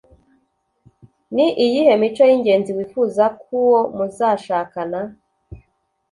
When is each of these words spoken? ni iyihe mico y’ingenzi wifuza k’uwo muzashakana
ni 1.35 1.47
iyihe 1.65 1.93
mico 2.01 2.23
y’ingenzi 2.29 2.71
wifuza 2.77 3.23
k’uwo 3.41 3.79
muzashakana 3.95 4.99